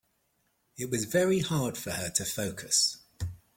[0.79, 2.97] It was very hard for her to focus.